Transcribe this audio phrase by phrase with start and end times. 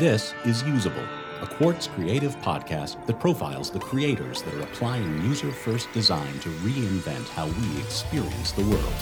[0.00, 1.04] This is Usable,
[1.42, 6.48] a Quartz creative podcast that profiles the creators that are applying user first design to
[6.48, 8.94] reinvent how we experience the world.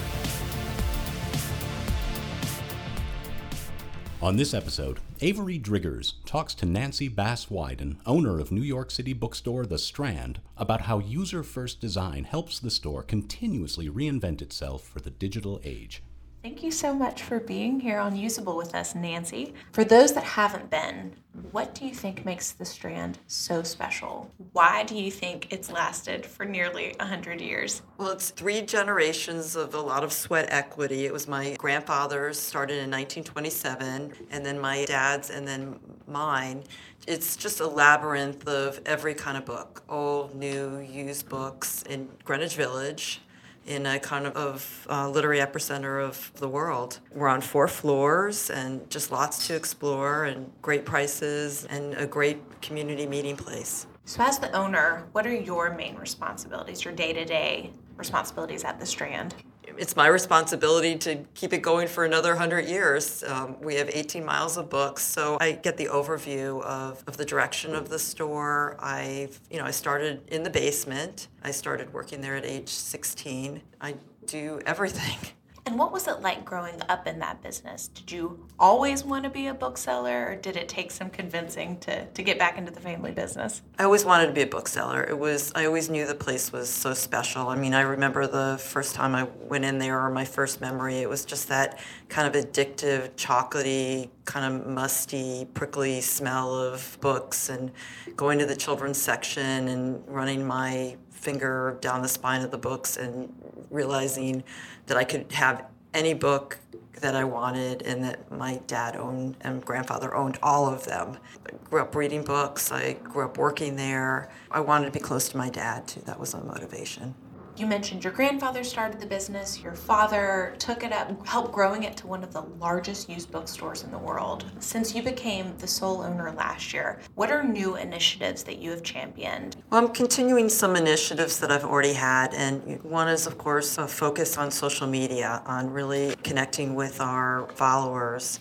[4.21, 9.13] On this episode, Avery Driggers talks to Nancy Bass Wyden, owner of New York City
[9.13, 14.99] bookstore The Strand, about how user first design helps the store continuously reinvent itself for
[14.99, 16.03] the digital age.
[16.41, 19.55] Thank you so much for being here on Usable with us, Nancy.
[19.73, 21.17] For those that haven't been,
[21.51, 24.31] what do you think makes the Strand so special?
[24.53, 27.83] Why do you think it's lasted for nearly 100 years?
[27.97, 31.07] Well, it's three generations of a lot of sweat equity.
[31.07, 36.63] It was my grandfather's, started in 1927, and then my dad's, and then mine.
[37.09, 42.55] It's just a labyrinth of every kind of book old, new, used books in Greenwich
[42.55, 43.23] Village
[43.69, 47.01] in a kind of, of uh, literary epicenter of the world.
[47.13, 52.39] We're on four floors and just lots to explore and great prices and a great
[52.63, 53.87] community meeting place.
[54.07, 58.81] So, as the owner, what are your main responsibilities, your day to day responsibilities at
[58.81, 59.35] the Strand?
[59.79, 63.23] It's my responsibility to keep it going for another 100 years.
[63.25, 67.25] Um, we have 18 miles of books, so I get the overview of, of the
[67.25, 68.77] direction of the store.
[68.81, 71.29] I've, you know, I started in the basement.
[71.43, 73.61] I started working there at age 16.
[73.81, 73.95] I
[74.27, 75.19] do everything.
[75.69, 77.89] And what was it like growing up in that business?
[77.89, 82.07] Did you always want to be a bookseller, or did it take some convincing to,
[82.07, 83.61] to get back into the family business?
[83.79, 85.05] I always wanted to be a bookseller.
[85.05, 87.49] It was I always knew the place was so special.
[87.49, 91.01] I mean, I remember the first time I went in there, or my first memory.
[91.01, 91.79] It was just that
[92.09, 97.71] kind of addictive, chocolatey, kind of musty, prickly smell of books, and
[98.17, 102.97] going to the children's section and running my finger down the spine of the books
[102.97, 103.33] and
[103.71, 104.43] realizing
[104.87, 106.59] that I could have any book
[107.01, 111.19] that I wanted and that my dad owned and grandfather owned all of them.
[111.47, 114.31] I grew up reading books, I grew up working there.
[114.51, 116.01] I wanted to be close to my dad too.
[116.07, 117.15] That was my motivation.
[117.59, 121.97] You mentioned your grandfather started the business, your father took it up, helped growing it
[121.97, 124.45] to one of the largest used bookstores in the world.
[124.61, 128.85] Since you became the sole owner last year, what are new initiatives that you have
[128.85, 129.57] championed?
[129.71, 133.89] Well, I'm continuing some initiatives that I've already had, and one is, of course, a
[133.89, 138.39] focus on social media, on really connecting with our followers.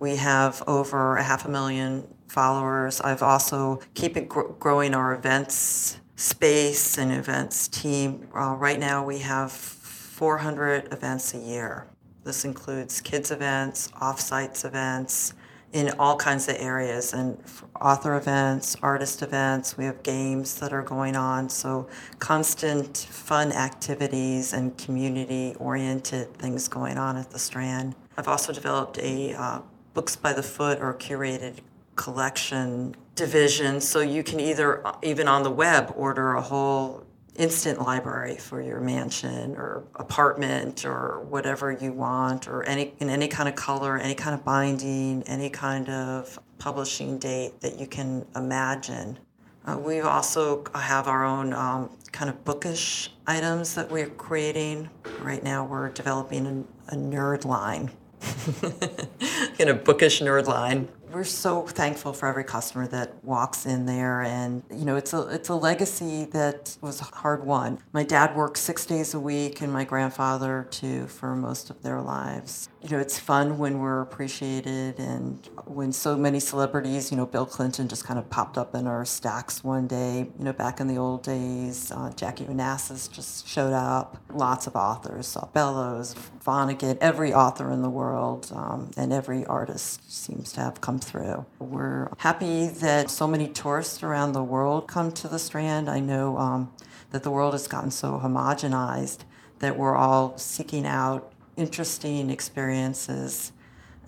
[0.00, 3.00] We have over a half a million followers.
[3.00, 8.28] I've also keep gr- growing our events space and events team.
[8.36, 11.86] Uh, right now, we have 400 events a year.
[12.24, 15.32] This includes kids events, off-sites events,
[15.72, 17.42] in all kinds of areas and
[17.80, 19.78] author events, artist events.
[19.78, 21.48] We have games that are going on.
[21.48, 21.88] So
[22.18, 27.94] constant fun activities and community oriented things going on at the Strand.
[28.18, 29.60] I've also developed a uh,
[29.94, 31.60] books by the foot or curated
[31.96, 37.04] collection division so you can either even on the web order a whole
[37.36, 43.28] instant library for your mansion or apartment or whatever you want or any in any
[43.28, 48.24] kind of color any kind of binding any kind of publishing date that you can
[48.36, 49.18] imagine.
[49.66, 54.88] Uh, we also have our own um, kind of bookish items that we're creating.
[55.20, 57.90] Right now we're developing a, a nerd line.
[59.58, 64.22] In a bookish nerd line we're so thankful for every customer that walks in there
[64.22, 68.58] and you know it's a it's a legacy that was hard won my dad worked
[68.58, 72.68] six days a week and my grandfather too for most of their lives.
[72.82, 77.46] You know it's fun when we're appreciated and when so many celebrities you know bill
[77.46, 80.28] clinton just kind of popped up in our stacks one day.
[80.38, 84.16] You know back in the old days uh, jackie onassis just showed up.
[84.32, 90.10] Lots of authors Saul Bellows vonnegut every author in the world um, and every artist
[90.10, 91.44] seems to have come through.
[91.58, 95.88] We're happy that so many tourists around the world come to the Strand.
[95.88, 96.72] I know um,
[97.10, 99.20] that the world has gotten so homogenized
[99.60, 103.52] that we're all seeking out interesting experiences.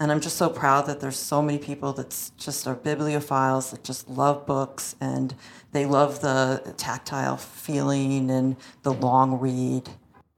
[0.00, 3.84] And I'm just so proud that there's so many people that just are bibliophiles that
[3.84, 5.34] just love books and
[5.70, 9.88] they love the tactile feeling and the long read.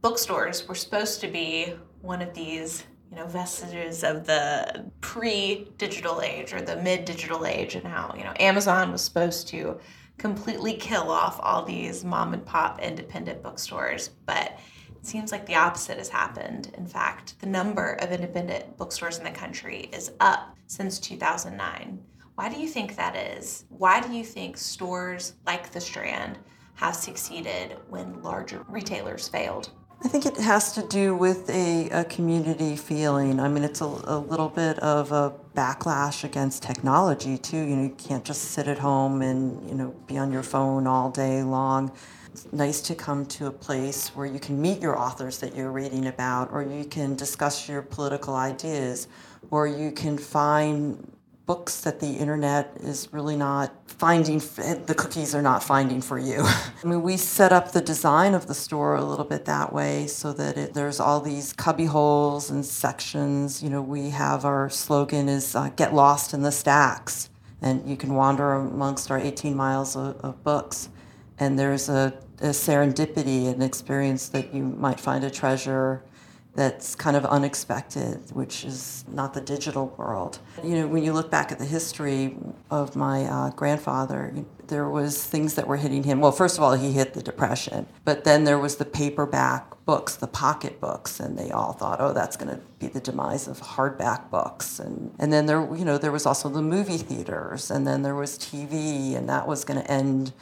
[0.02, 2.84] Bookstores were supposed to be one of these
[3.14, 8.32] you know vestiges of the pre-digital age or the mid-digital age and how you know
[8.40, 9.78] amazon was supposed to
[10.18, 14.58] completely kill off all these mom and pop independent bookstores but
[14.90, 16.72] it seems like the opposite has happened.
[16.78, 22.00] In fact the number of independent bookstores in the country is up since 2009
[22.36, 23.64] why do you think that is?
[23.68, 26.36] Why do you think stores like the strand
[26.74, 29.70] have succeeded when larger retailers failed
[30.02, 33.40] I think it has to do with a, a community feeling.
[33.40, 37.56] I mean, it's a, a, little bit of a backlash against technology too.
[37.56, 40.86] You know, you can't just sit at home and you know be on your phone
[40.86, 41.90] all day long.
[42.32, 45.72] It's nice to come to a place where you can meet your authors that you're
[45.72, 49.08] reading about, or you can discuss your political ideas,
[49.50, 51.12] or you can find
[51.46, 56.40] books that the internet is really not finding, the cookies are not finding for you.
[56.44, 60.06] I mean, we set up the design of the store a little bit that way
[60.06, 63.62] so that it, there's all these cubby holes and sections.
[63.62, 67.28] You know, we have our slogan is uh, get lost in the stacks.
[67.60, 70.88] And you can wander amongst our 18 miles of, of books.
[71.38, 76.02] And there's a, a serendipity, an experience that you might find a treasure
[76.54, 80.38] that's kind of unexpected, which is not the digital world.
[80.62, 82.36] You know, when you look back at the history
[82.70, 84.32] of my uh, grandfather,
[84.68, 86.20] there was things that were hitting him.
[86.20, 90.16] Well, first of all, he hit the depression, but then there was the paperback books,
[90.16, 93.60] the pocket books, and they all thought, oh, that's going to be the demise of
[93.60, 94.78] hardback books.
[94.78, 98.14] And and then there, you know, there was also the movie theaters, and then there
[98.14, 100.32] was TV, and that was going to end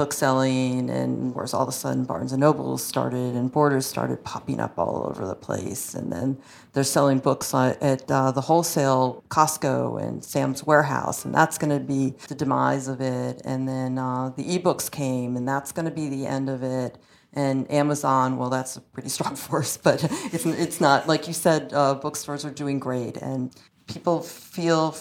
[0.00, 4.24] book selling and whereas all of a sudden Barnes and Noble started and Borders started
[4.24, 6.38] popping up all over the place and then
[6.72, 11.84] they're selling books at uh, the wholesale Costco and Sam's Warehouse and that's going to
[11.84, 15.90] be the demise of it and then uh, the ebooks came and that's going to
[15.90, 16.96] be the end of it
[17.34, 20.02] and Amazon, well, that's a pretty strong force, but
[20.32, 21.08] it's, it's not.
[21.08, 23.54] Like you said, uh, bookstores are doing great, and
[23.86, 24.96] people feel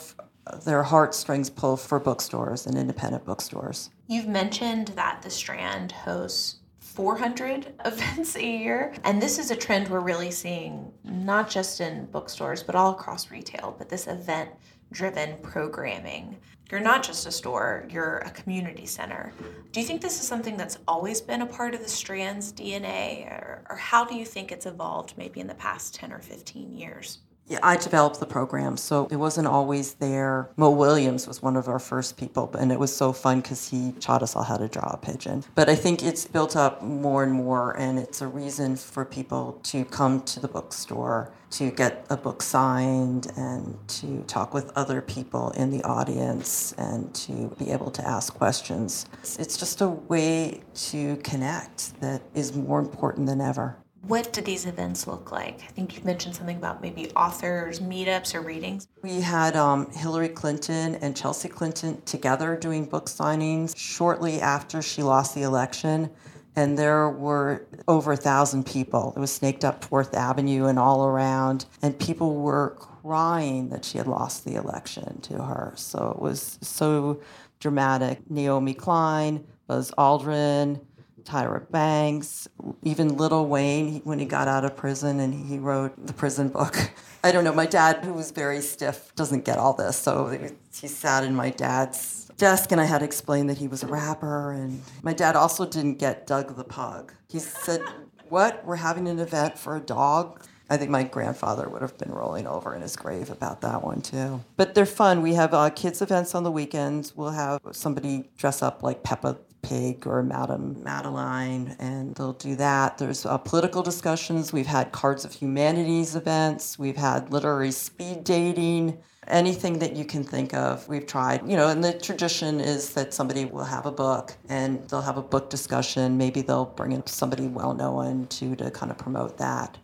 [0.66, 3.90] their heartstrings pull for bookstores and independent bookstores.
[4.12, 8.92] You've mentioned that the Strand hosts 400 events a year.
[9.04, 13.30] And this is a trend we're really seeing not just in bookstores, but all across
[13.30, 14.50] retail, but this event
[14.92, 16.36] driven programming.
[16.72, 19.32] You're not just a store, you're a community center.
[19.72, 23.28] Do you think this is something that's always been a part of the Strand's DNA,
[23.28, 26.74] or, or how do you think it's evolved maybe in the past 10 or 15
[26.74, 27.20] years?
[27.50, 30.52] Yeah, I developed the program, so it wasn't always there.
[30.56, 33.92] Mo Willems was one of our first people, and it was so fun because he
[33.94, 35.44] taught us all how to draw a pigeon.
[35.56, 39.60] But I think it's built up more and more, and it's a reason for people
[39.64, 45.02] to come to the bookstore to get a book signed and to talk with other
[45.02, 49.08] people in the audience and to be able to ask questions.
[49.24, 50.62] It's just a way
[50.92, 53.78] to connect that is more important than ever.
[54.02, 55.62] What do these events look like?
[55.62, 58.88] I think you mentioned something about maybe authors, meetups, or readings.
[59.04, 65.04] We had um, Hillary Clinton and Chelsea Clinton together doing book signings shortly after she
[65.04, 66.10] lost the election.
[66.56, 69.14] And there were over a thousand people.
[69.16, 71.66] It was snaked up Fourth Avenue and all around.
[71.82, 75.74] And people were crying that she had lost the election to her.
[75.76, 77.22] So it was so
[77.60, 78.30] dramatic.
[78.30, 80.82] Naomi Klein, Buzz Aldrin,
[81.30, 82.48] Tyra Banks,
[82.82, 86.92] even Lil Wayne when he got out of prison and he wrote the prison book.
[87.24, 87.54] I don't know.
[87.54, 89.98] My dad, who was very stiff, doesn't get all this.
[89.98, 90.28] So
[90.74, 93.88] he sat in my dad's desk and I had to explain that he was a
[93.88, 94.52] rapper.
[94.52, 97.14] And my dad also didn't get Doug the Pug.
[97.28, 97.84] He said,
[98.30, 98.64] What?
[98.66, 100.44] We're having an event for a dog?
[100.70, 104.02] I think my grandfather would have been rolling over in his grave about that one
[104.02, 104.42] too.
[104.56, 105.24] But they're fun.
[105.24, 107.18] We have uh, kids events on the weekends.
[107.18, 109.40] We'll have somebody dress up like Peppa
[109.70, 112.98] Pig or Madame Madeline, and they'll do that.
[112.98, 114.52] There's uh, political discussions.
[114.52, 116.80] We've had Cards of Humanities events.
[116.80, 118.98] We've had literary speed dating.
[119.28, 121.48] Anything that you can think of, we've tried.
[121.48, 125.18] You know, and the tradition is that somebody will have a book and they'll have
[125.18, 126.18] a book discussion.
[126.18, 129.78] Maybe they'll bring in somebody well known to to kind of promote that.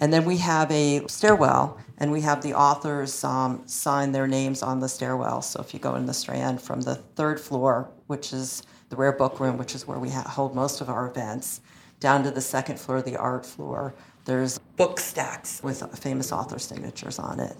[0.00, 4.62] And then we have a stairwell, and we have the authors um, sign their names
[4.62, 5.42] on the stairwell.
[5.42, 9.12] So if you go in the Strand from the third floor, which is the rare
[9.12, 11.60] book room, which is where we ha- hold most of our events,
[12.00, 13.94] down to the second floor, the art floor.
[14.24, 17.56] There's book stacks with famous author signatures on it.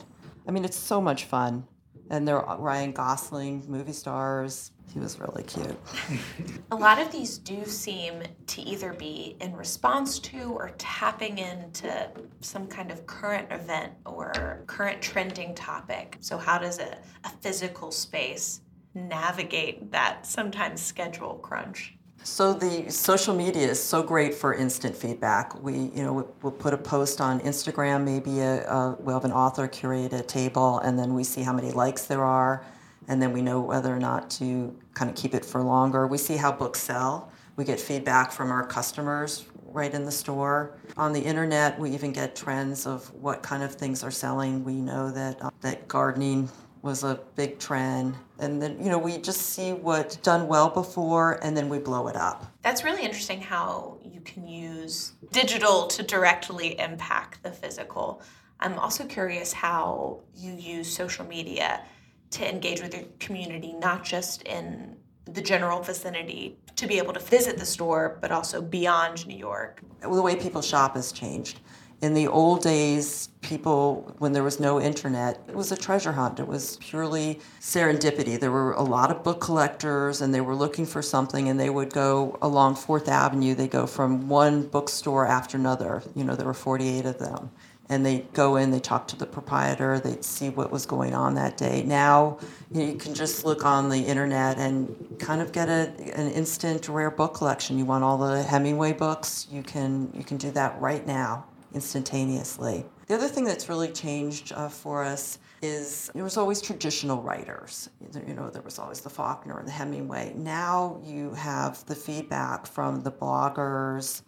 [0.47, 1.67] I mean, it's so much fun.
[2.09, 4.71] And there are Ryan Gosling, movie stars.
[4.93, 5.77] He was really cute.
[6.71, 12.09] A lot of these do seem to either be in response to or tapping into
[12.41, 16.17] some kind of current event or current trending topic.
[16.21, 18.61] So, how does a, a physical space
[18.97, 21.95] navigate that sometimes schedule crunch?
[22.25, 25.63] So the social media is so great for instant feedback.
[25.63, 28.03] We, you know, we'll put a post on Instagram.
[28.05, 31.53] Maybe a, a, we'll have an author curate a table, and then we see how
[31.53, 32.65] many likes there are,
[33.07, 36.09] and then we know whether or not to kind of keep it for longer.
[36.09, 37.31] We see how books sell.
[37.55, 40.79] We get feedback from our customers right in the store.
[40.97, 44.65] On the internet, we even get trends of what kind of things are selling.
[44.65, 46.49] We know that uh, that gardening
[46.87, 48.17] was a big trend.
[48.39, 52.09] And then, you know, we just see what's done well before and then we blow
[52.09, 52.47] it up.
[52.63, 58.23] That's really interesting how you can use digital to directly impact the physical.
[58.61, 61.83] I'm also curious how you use social media
[62.31, 67.21] to engage with your community, not just in the general vicinity, to be able to
[67.21, 69.83] visit the store, but also beyond New York.
[70.01, 71.61] The way people shop has changed.
[72.03, 76.39] In the old days, people, when there was no internet, it was a treasure hunt.
[76.39, 78.39] It was purely serendipity.
[78.39, 81.71] There were a lot of book collectors and they were looking for something and they
[81.71, 83.55] would go along Fourth Avenue.
[83.55, 86.03] They go from one bookstore after another.
[86.15, 87.51] You know, there were 48 of them
[87.89, 91.35] and they go in, they talk to the proprietor, they'd see what was going on
[91.35, 91.85] that day.
[91.85, 92.39] Now
[92.71, 96.31] you, know, you can just look on the internet and kind of get a, an
[96.33, 97.79] instant rare book collection.
[97.79, 101.45] You want all the Hemingway books, you can you can do that right now,
[101.75, 102.85] instantaneously.
[103.07, 107.91] The other thing that's really changed uh, for us is there was always traditional writers.
[108.27, 110.33] You know, there was always the Faulkner and the Hemingway.
[110.37, 114.23] Now you have the feedback from the bloggers,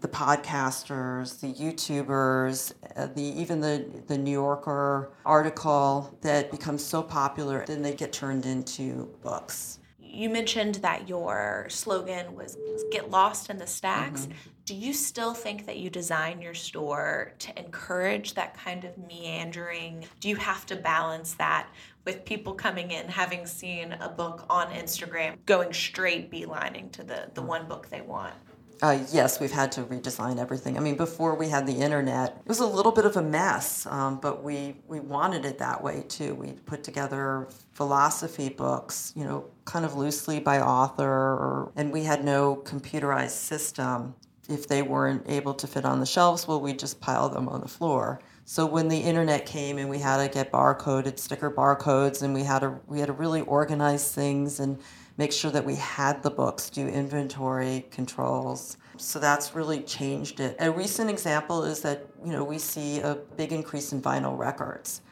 [0.00, 7.02] the podcasters, the YouTubers, uh, the even the the New Yorker article that becomes so
[7.02, 9.78] popular, then they get turned into books.
[10.12, 12.56] You mentioned that your slogan was
[12.90, 14.32] "Get lost in the stacks." Mm-hmm.
[14.64, 20.04] Do you still think that you design your store to encourage that kind of meandering?
[20.20, 21.68] Do you have to balance that
[22.04, 27.30] with people coming in having seen a book on Instagram, going straight beelining to the
[27.34, 28.34] the one book they want?
[28.82, 30.76] Uh, yes, we've had to redesign everything.
[30.76, 33.86] I mean, before we had the internet, it was a little bit of a mess,
[33.86, 36.34] um, but we, we wanted it that way too.
[36.34, 42.02] We put together philosophy books, you know, kind of loosely by author, or, and we
[42.02, 44.16] had no computerized system.
[44.48, 47.60] If they weren't able to fit on the shelves, well, we just pile them on
[47.60, 48.20] the floor.
[48.44, 52.42] So when the internet came and we had to get barcoded sticker barcodes, and we
[52.42, 54.78] had to we had to really organize things and
[55.16, 58.76] make sure that we had the books, do inventory controls.
[58.96, 60.56] So that's really changed it.
[60.60, 65.02] A recent example is that, you know, we see a big increase in vinyl records.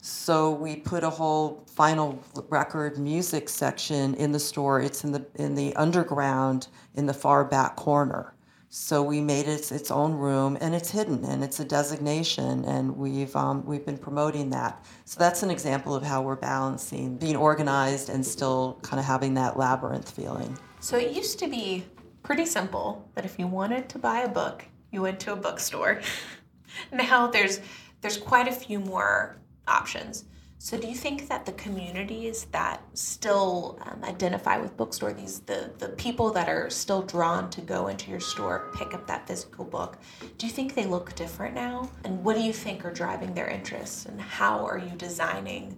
[0.00, 2.18] So we put a whole vinyl
[2.50, 4.82] record music section in the store.
[4.82, 8.33] It's in the in the underground in the far back corner.
[8.76, 12.96] So we made it its own room, and it's hidden, and it's a designation, and
[12.96, 14.84] we've um, we've been promoting that.
[15.04, 19.34] So that's an example of how we're balancing being organized and still kind of having
[19.34, 20.58] that labyrinth feeling.
[20.80, 21.84] So it used to be
[22.24, 26.00] pretty simple that if you wanted to buy a book, you went to a bookstore.
[26.92, 27.60] now there's
[28.00, 29.36] there's quite a few more
[29.68, 30.24] options.
[30.64, 35.70] So, do you think that the communities that still um, identify with bookstore, these the
[35.76, 39.66] the people that are still drawn to go into your store, pick up that physical
[39.66, 39.98] book,
[40.38, 41.90] do you think they look different now?
[42.04, 44.06] And what do you think are driving their interests?
[44.06, 45.76] And how are you designing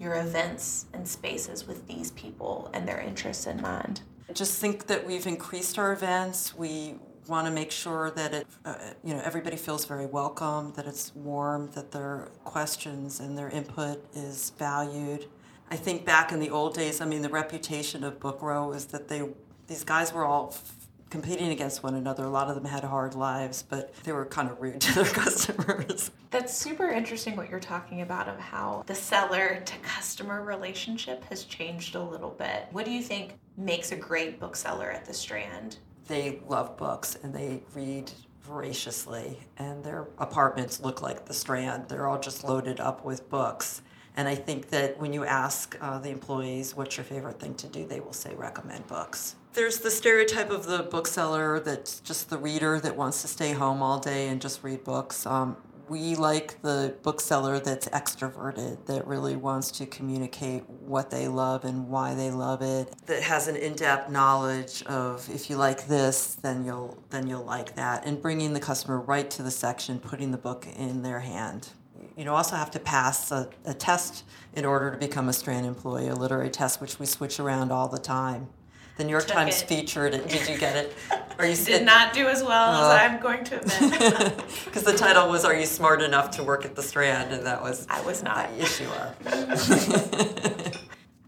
[0.00, 4.00] your events and spaces with these people and their interests in mind?
[4.28, 6.52] I just think that we've increased our events.
[6.52, 6.96] We
[7.28, 11.14] want to make sure that it, uh, you know, everybody feels very welcome, that it's
[11.14, 15.26] warm, that their questions and their input is valued.
[15.70, 18.86] I think back in the old days, I mean, the reputation of Book Row is
[18.86, 19.28] that they,
[19.66, 20.72] these guys were all f-
[21.10, 22.24] competing against one another.
[22.24, 25.04] A lot of them had hard lives, but they were kind of rude to their
[25.04, 26.10] customers.
[26.30, 31.44] That's super interesting what you're talking about of how the seller to customer relationship has
[31.44, 32.66] changed a little bit.
[32.70, 35.78] What do you think makes a great bookseller at the Strand?
[36.06, 38.10] They love books and they read
[38.42, 41.88] voraciously, and their apartments look like the Strand.
[41.88, 43.82] They're all just loaded up with books.
[44.16, 47.66] And I think that when you ask uh, the employees what's your favorite thing to
[47.66, 49.34] do, they will say recommend books.
[49.52, 53.82] There's the stereotype of the bookseller that's just the reader that wants to stay home
[53.82, 55.26] all day and just read books.
[55.26, 55.56] Um,
[55.88, 61.88] we like the bookseller that's extroverted, that really wants to communicate what they love and
[61.88, 66.64] why they love it, that has an in-depth knowledge of if you like this, then
[66.64, 70.38] you'll then you'll like that, and bringing the customer right to the section, putting the
[70.38, 71.68] book in their hand.
[72.16, 74.24] You know, also have to pass a, a test
[74.54, 77.88] in order to become a Strand employee, a literary test, which we switch around all
[77.88, 78.48] the time.
[78.96, 79.68] The New York Took Times it.
[79.68, 80.26] featured it.
[80.28, 80.94] Did you get it?
[81.38, 84.36] Are you did not do as well uh, as I'm going to admit.
[84.64, 87.62] Because the title was "Are you smart enough to work at the Strand?" and that
[87.62, 88.50] was I was not.
[88.56, 89.14] yes, you are.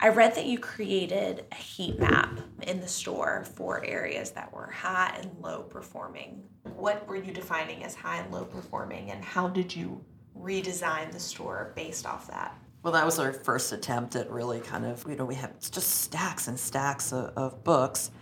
[0.01, 4.71] I read that you created a heat map in the store for areas that were
[4.71, 6.43] high and low performing.
[6.77, 10.05] What were you defining as high and low performing, and how did you
[10.39, 12.57] redesign the store based off that?
[12.83, 15.97] Well, that was our first attempt at really kind of, you know, we have just
[16.03, 18.13] stacks and stacks of, of books.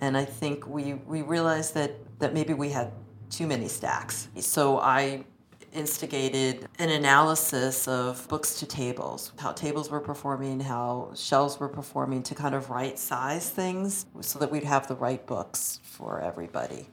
[0.00, 2.92] And I think we, we realized that, that maybe we had
[3.30, 4.28] too many stacks.
[4.40, 5.24] So I
[5.72, 12.22] instigated an analysis of books to tables, how tables were performing, how shelves were performing
[12.22, 16.86] to kind of right size things so that we'd have the right books for everybody.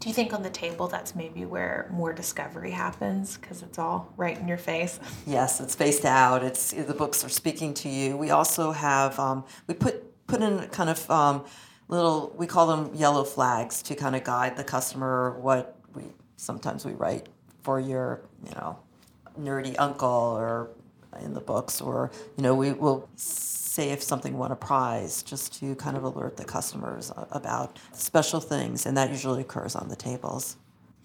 [0.00, 4.12] Do you think on the table that's maybe where more discovery happens because it's all
[4.16, 5.00] right in your face?
[5.26, 6.42] Yes, it's faced out.
[6.42, 8.16] It's the books are speaking to you.
[8.16, 11.44] We also have um, we put put in kind of um,
[11.88, 16.04] little we call them yellow flags to kind of guide the customer what we
[16.36, 17.28] sometimes we write
[17.62, 18.78] for your you know
[19.40, 20.70] nerdy uncle or
[21.20, 25.52] in the books or you know we will say if something won a prize just
[25.58, 29.96] to kind of alert the customers about special things and that usually occurs on the
[29.96, 30.56] tables.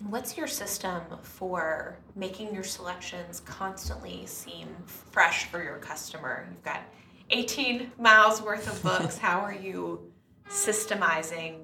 [0.08, 6.48] What's your system for making your selections constantly seem fresh for your customer?
[6.50, 6.84] You've got
[7.32, 9.18] 18 miles worth of books.
[9.28, 10.09] How are you
[10.50, 11.62] systemizing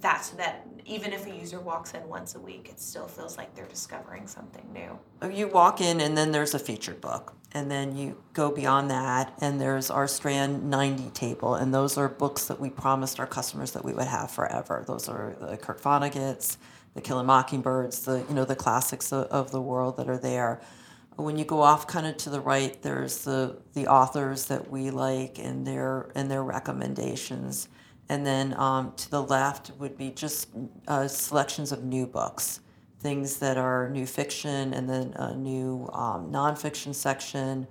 [0.00, 3.36] that so that even if a user walks in once a week, it still feels
[3.36, 4.98] like they're discovering something new.
[5.30, 7.34] You walk in and then there's a featured book.
[7.52, 11.54] And then you go beyond that and there's our Strand 90 table.
[11.54, 14.84] And those are books that we promised our customers that we would have forever.
[14.86, 16.58] Those are the Kurt Vonnegut's,
[16.94, 20.18] the Kill a Mockingbirds, the you know the classics of, of the world that are
[20.18, 20.60] there.
[21.16, 24.90] When you go off kind of to the right, there's the the authors that we
[24.90, 27.68] like and their and their recommendations
[28.08, 30.48] and then um, to the left would be just
[30.86, 32.60] uh, selections of new books,
[33.00, 37.66] things that are new fiction, and then a new um, nonfiction section,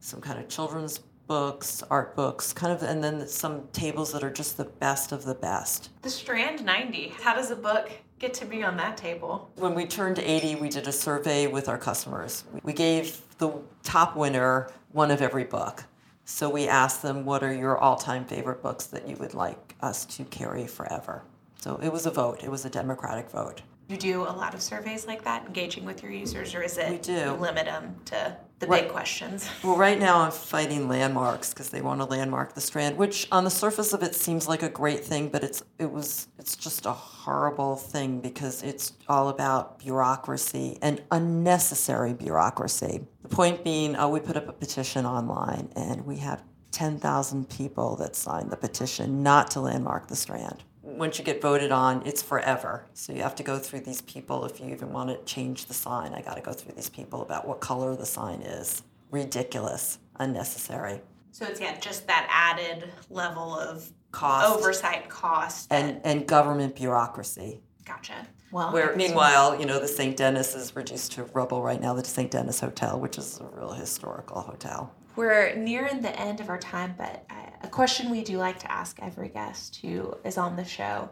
[0.00, 4.30] some kind of children's books, art books, kind of, and then some tables that are
[4.30, 5.90] just the best of the best.
[6.02, 9.50] The Strand 90, how does a book get to be on that table?
[9.56, 12.44] When we turned 80, we did a survey with our customers.
[12.62, 13.52] We gave the
[13.82, 15.84] top winner one of every book.
[16.28, 19.76] So we asked them, what are your all time favorite books that you would like
[19.80, 21.22] us to carry forever?
[21.54, 23.62] So it was a vote, it was a democratic vote.
[23.88, 26.90] You do a lot of surveys like that, engaging with your users, or is it
[26.90, 27.34] we do.
[27.34, 28.82] limit them to the right.
[28.82, 29.48] big questions?
[29.62, 33.44] Well, right now I'm fighting landmarks because they want to landmark the strand, which on
[33.44, 36.86] the surface of it seems like a great thing, but it's it was it's just
[36.86, 43.06] a horrible thing because it's all about bureaucracy and unnecessary bureaucracy.
[43.28, 47.96] The point being, uh, we put up a petition online and we have 10,000 people
[47.96, 52.22] that signed the petition not to landmark the strand once you get voted on, it's
[52.22, 52.86] forever.
[52.94, 55.74] So you have to go through these people if you even want to change the
[55.74, 56.14] sign.
[56.14, 58.82] I got to go through these people about what color the sign is.
[59.10, 61.00] Ridiculous, unnecessary.
[61.32, 67.60] So it's yeah, just that added level of cost, oversight, cost, and and government bureaucracy.
[67.86, 68.26] Gotcha.
[68.50, 70.16] Well, where meanwhile, you know, the St.
[70.16, 71.94] Denis is reduced to rubble right now.
[71.94, 72.30] The St.
[72.30, 74.92] Denis Hotel, which is a real historical hotel.
[75.14, 77.24] We're nearing the end of our time, but
[77.62, 81.08] a question we do like to ask every guest who is on the show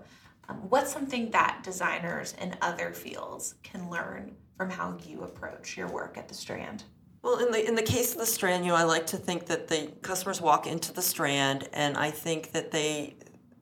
[0.48, 5.88] um, what's something that designers in other fields can learn from how you approach your
[5.88, 6.84] work at the Strand?
[7.22, 9.46] Well, in the in the case of the Strand, you know, I like to think
[9.46, 13.16] that the customers walk into the Strand, and I think that they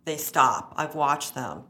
[0.04, 0.74] they stop.
[0.76, 1.64] I've watched them,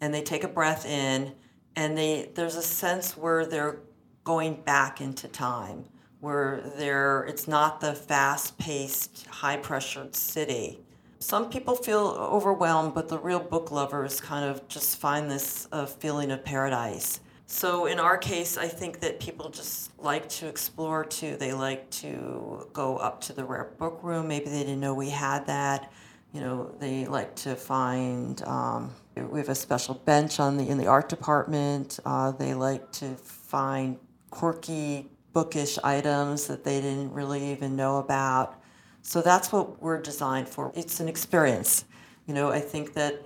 [0.00, 1.32] and they take a breath in,
[1.74, 3.80] and they there's a sense where they're
[4.24, 5.84] going back into time
[6.20, 10.80] where there it's not the fast-paced, high-pressured city.
[11.18, 15.86] Some people feel overwhelmed, but the real book lovers kind of just find this uh,
[15.86, 17.20] feeling of paradise.
[17.46, 21.36] So in our case, I think that people just like to explore too.
[21.36, 24.28] They like to go up to the rare book room.
[24.28, 25.92] Maybe they didn't know we had that.
[26.32, 28.42] You know, they like to find.
[28.42, 31.98] Um, we have a special bench on the in the art department.
[32.04, 33.98] Uh, they like to find
[34.30, 38.60] quirky bookish items that they didn't really even know about.
[39.02, 40.72] So that's what we're designed for.
[40.74, 41.84] It's an experience.
[42.26, 43.22] You know, I think that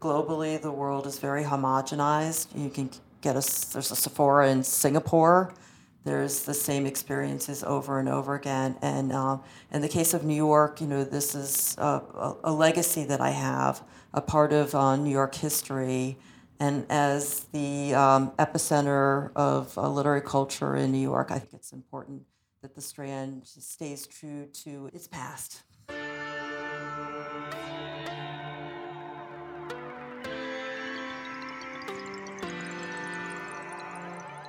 [0.00, 2.48] globally the world is very homogenized.
[2.54, 2.90] You can
[3.20, 3.42] get a
[3.72, 5.54] there's a Sephora in Singapore.
[6.04, 8.76] There's the same experiences over and over again.
[8.82, 9.38] And uh,
[9.70, 13.30] in the case of New York, you know, this is a, a, legacy that I
[13.30, 16.18] have, a part of uh, New York history
[16.62, 21.72] and as the um, epicenter of uh, literary culture in New York, I think it's
[21.72, 22.22] important
[22.62, 25.64] that the Strand stays true to its past.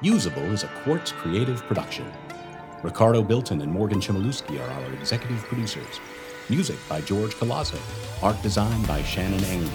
[0.03, 2.05] Usable is a Quartz creative production.
[2.83, 6.01] Ricardo Bilton and Morgan Chmielewski are our executive producers.
[6.49, 7.79] Music by George Colazo.
[8.21, 9.65] Art design by Shannon Eng.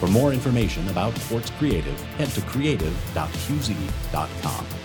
[0.00, 4.81] For more information about Quartz Creative, head to creative.qz.com.